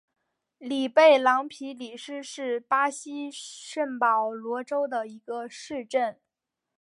[0.57, 6.19] 里贝朗皮里斯是巴西圣保罗州的一个市镇。